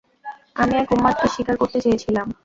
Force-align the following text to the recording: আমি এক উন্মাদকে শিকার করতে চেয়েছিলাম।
আমি 0.55 0.73
এক 0.77 0.87
উন্মাদকে 0.95 1.27
শিকার 1.33 1.55
করতে 1.57 1.77
চেয়েছিলাম। 1.83 2.27